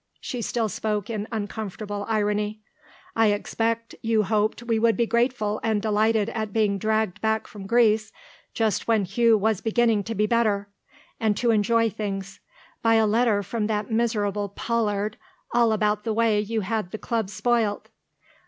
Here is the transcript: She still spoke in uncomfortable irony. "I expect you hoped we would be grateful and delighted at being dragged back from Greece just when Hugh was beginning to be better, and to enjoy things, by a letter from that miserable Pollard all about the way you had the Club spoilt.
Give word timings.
She 0.19 0.41
still 0.41 0.67
spoke 0.67 1.11
in 1.11 1.27
uncomfortable 1.31 2.07
irony. 2.09 2.59
"I 3.15 3.27
expect 3.27 3.93
you 4.01 4.23
hoped 4.23 4.63
we 4.63 4.79
would 4.79 4.97
be 4.97 5.05
grateful 5.05 5.59
and 5.61 5.79
delighted 5.79 6.29
at 6.29 6.51
being 6.51 6.79
dragged 6.79 7.21
back 7.21 7.45
from 7.45 7.67
Greece 7.67 8.11
just 8.55 8.87
when 8.87 9.05
Hugh 9.05 9.37
was 9.37 9.61
beginning 9.61 10.03
to 10.05 10.15
be 10.15 10.25
better, 10.25 10.67
and 11.19 11.37
to 11.37 11.51
enjoy 11.51 11.87
things, 11.87 12.39
by 12.81 12.95
a 12.95 13.05
letter 13.05 13.43
from 13.43 13.67
that 13.67 13.91
miserable 13.91 14.49
Pollard 14.49 15.17
all 15.51 15.71
about 15.71 16.03
the 16.03 16.13
way 16.15 16.39
you 16.39 16.61
had 16.61 16.89
the 16.89 16.97
Club 16.97 17.29
spoilt. 17.29 17.89